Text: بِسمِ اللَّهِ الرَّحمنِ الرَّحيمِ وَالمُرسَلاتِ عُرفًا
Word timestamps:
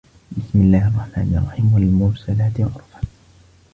بِسمِ 0.37 0.61
اللَّهِ 0.61 0.87
الرَّحمنِ 0.87 1.37
الرَّحيمِ 1.37 1.73
وَالمُرسَلاتِ 1.73 2.59
عُرفًا 2.61 3.01